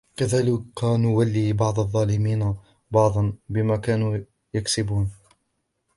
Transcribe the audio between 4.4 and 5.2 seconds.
يكسبون